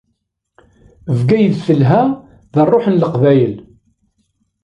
Bgayet 1.17 1.57
telha, 1.65 2.01
d 2.53 2.55
rruḥ 2.69 2.85
n 2.89 2.97
Leqbayel. 3.01 3.55